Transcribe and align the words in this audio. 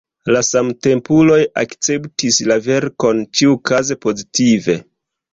La 0.35 0.39
samtempuloj 0.45 1.35
akceptis 1.61 2.39
la 2.51 2.57
verkon 2.67 3.21
ĉiukaze 3.41 3.99
pozitive. 4.07 4.77